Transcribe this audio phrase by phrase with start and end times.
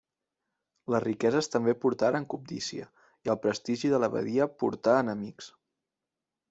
[0.93, 2.89] Les riqueses també portaren cobdícia,
[3.29, 5.57] i el prestigi de l'abadia portà enemics.